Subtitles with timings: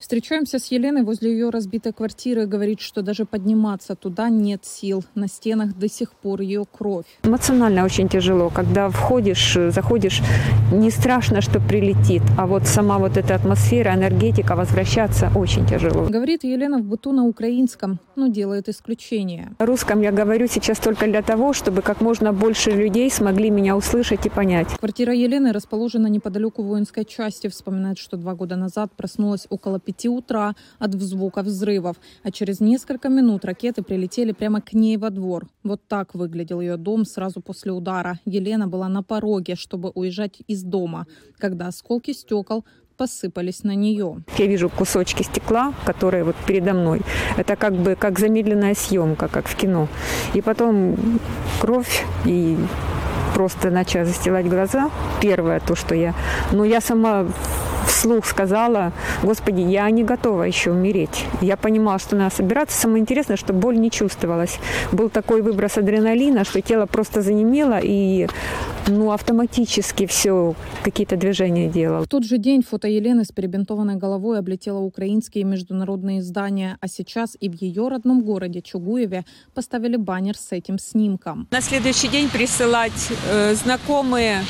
[0.00, 2.46] Встречаемся с Еленой возле ее разбитой квартиры.
[2.46, 5.02] Говорит, что даже подниматься туда нет сил.
[5.16, 7.06] На стенах до сих пор ее кровь.
[7.24, 10.22] Эмоционально очень тяжело, когда входишь, заходишь,
[10.70, 16.06] не страшно, что прилетит, а вот сама вот эта атмосфера, энергетика, возвращаться очень тяжело.
[16.06, 19.56] Говорит Елена в быту на украинском, но делает исключение.
[19.58, 23.76] На русском я говорю сейчас только для того, чтобы как можно больше людей смогли меня
[23.76, 24.68] услышать и понять.
[24.78, 27.48] Квартира Елены расположена неподалеку воинской части.
[27.48, 33.08] Вспоминает, что два года назад проснулась около пяти утра от звука взрывов, а через несколько
[33.08, 35.48] минут ракеты прилетели прямо к ней во двор.
[35.64, 38.20] Вот так выглядел ее дом сразу после удара.
[38.26, 41.06] Елена была на пороге, чтобы уезжать из дома,
[41.38, 42.64] когда осколки стекол
[42.98, 44.22] посыпались на нее.
[44.36, 47.00] Я вижу кусочки стекла, которые вот передо мной.
[47.36, 49.88] Это как бы как замедленная съемка, как в кино.
[50.34, 50.96] И потом
[51.60, 52.58] кровь и
[53.34, 54.90] просто начала застилать глаза.
[55.22, 56.14] Первое то, что я...
[56.52, 57.26] Но я сама
[57.88, 58.92] вслух сказала,
[59.22, 61.24] Господи, я не готова еще умереть.
[61.40, 62.80] Я понимала, что надо собираться.
[62.80, 64.58] Самое интересное, что боль не чувствовалась.
[64.92, 68.28] Был такой выброс адреналина, что тело просто занемело и
[68.86, 72.04] ну, автоматически все, какие-то движения делал.
[72.04, 76.88] В тот же день фото Елены с перебинтованной головой облетело украинские и международные издания, а
[76.88, 81.48] сейчас и в ее родном городе Чугуеве поставили баннер с этим снимком.
[81.50, 84.42] На следующий день присылать э, знакомые,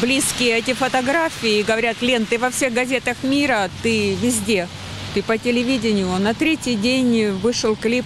[0.00, 4.66] близкие эти фотографии и говорят, Лен, ты во всех газетах мира, ты везде,
[5.14, 6.08] ты по телевидению.
[6.18, 8.04] На третий день вышел клип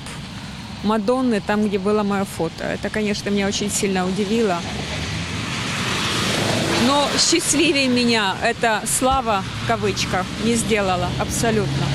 [0.85, 2.65] Мадонны, там, где было мое фото.
[2.65, 4.61] Это, конечно, меня очень сильно удивило.
[6.87, 11.87] Но счастливее меня эта слава, в кавычках, не сделала абсолютно.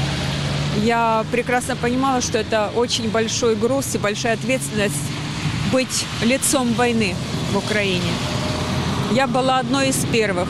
[0.83, 5.05] Я прекрасно понимала, что это очень большой груз и большая ответственность
[5.71, 7.13] быть лицом войны
[7.53, 8.11] в Украине.
[9.11, 10.49] Я была одной из первых.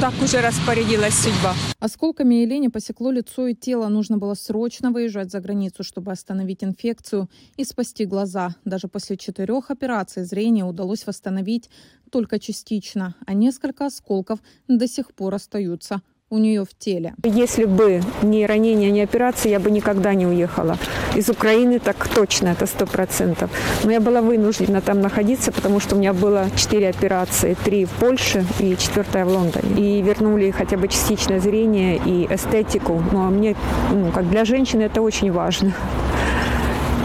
[0.00, 1.54] Так уже распорядилась судьба.
[1.80, 3.88] Осколками Елене посекло лицо и тело.
[3.88, 8.54] Нужно было срочно выезжать за границу, чтобы остановить инфекцию и спасти глаза.
[8.64, 11.68] Даже после четырех операций зрение удалось восстановить
[12.12, 14.38] только частично, а несколько осколков
[14.68, 16.00] до сих пор остаются
[16.30, 17.14] у нее в теле.
[17.24, 20.76] Если бы не ранение, не операция, я бы никогда не уехала.
[21.16, 23.50] Из Украины так точно, это сто процентов.
[23.84, 27.56] Но я была вынуждена там находиться, потому что у меня было четыре операции.
[27.64, 29.74] Три в Польше и четвертая в Лондоне.
[29.76, 33.02] И вернули хотя бы частичное зрение и эстетику.
[33.12, 33.56] Ну, а мне,
[33.92, 35.72] ну, как для женщины, это очень важно.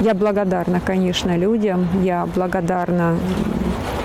[0.02, 1.88] Я благодарна, конечно, людям.
[2.04, 3.18] Я благодарна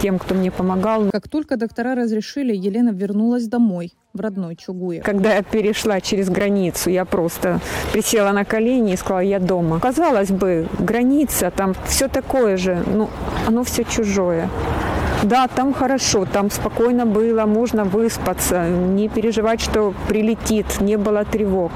[0.01, 1.11] тем, кто мне помогал.
[1.11, 5.05] Как только доктора разрешили, Елена вернулась домой, в родной Чугуев.
[5.05, 7.61] Когда я перешла через границу, я просто
[7.93, 9.81] присела на колени и сказала, я дома.
[9.81, 13.09] Казалось бы, граница, там все такое же, но
[13.47, 14.49] оно все чужое.
[15.25, 21.73] Да, там хорошо, там спокойно было, можно выспаться, не переживать, что прилетит, не было тревог.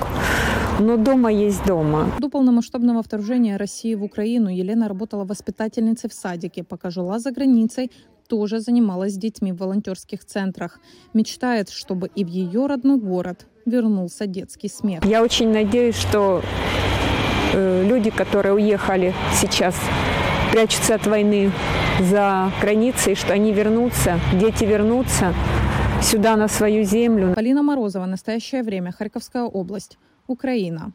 [0.78, 2.06] Но дома есть дома.
[2.18, 6.64] До полномасштабного вторжения России в Украину Елена работала воспитательницей в садике.
[6.64, 7.90] Пока жила за границей,
[8.32, 10.80] тоже занималась с детьми в волонтерских центрах.
[11.12, 15.04] Мечтает, чтобы и в ее родной город вернулся детский смех.
[15.04, 16.40] Я очень надеюсь, что
[17.52, 19.76] э, люди, которые уехали сейчас,
[20.50, 21.52] прячутся от войны
[22.00, 25.34] за границей, что они вернутся, дети вернутся
[26.00, 27.34] сюда, на свою землю.
[27.34, 28.06] Полина Морозова.
[28.06, 28.92] Настоящее время.
[28.92, 29.98] Харьковская область.
[30.26, 30.94] Украина.